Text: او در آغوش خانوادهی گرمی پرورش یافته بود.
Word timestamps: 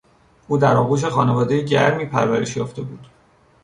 او 0.47 0.57
در 0.57 0.75
آغوش 0.77 1.05
خانوادهی 1.05 1.65
گرمی 1.65 2.05
پرورش 2.05 2.57
یافته 2.57 2.81
بود. 2.81 3.07